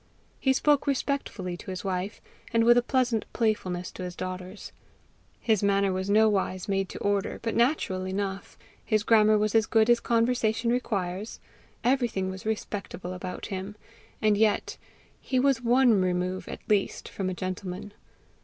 He 0.39 0.51
spoke 0.51 0.87
respectfully 0.87 1.55
to 1.57 1.69
his 1.69 1.83
wife, 1.83 2.21
and 2.51 2.63
with 2.63 2.75
a 2.75 2.81
pleasant 2.81 3.23
playfulness 3.33 3.91
to 3.91 4.01
his 4.01 4.15
daughters; 4.15 4.71
his 5.39 5.61
manner 5.61 5.93
was 5.93 6.09
nowise 6.09 6.67
made 6.67 6.89
to 6.89 6.97
order, 6.97 7.37
but 7.43 7.55
natural 7.55 8.07
enough; 8.07 8.57
his 8.83 9.03
grammar 9.03 9.37
was 9.37 9.53
as 9.53 9.67
good 9.67 9.91
as 9.91 9.99
conversation 9.99 10.71
requires; 10.71 11.39
everything 11.83 12.31
was 12.31 12.47
respectable 12.47 13.13
about 13.13 13.45
him 13.53 13.75
and 14.23 14.37
yet 14.37 14.75
he 15.19 15.39
was 15.39 15.61
one 15.61 16.01
remove 16.01 16.47
at 16.49 16.67
least 16.67 17.07
from 17.07 17.29
a 17.29 17.35
gentleman. 17.35 17.93